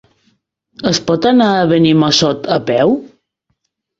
Es 0.91 0.99
pot 1.09 1.27
anar 1.33 1.49
a 1.57 1.67
Benimassot 1.73 2.49
a 2.57 2.57
peu? 2.71 2.95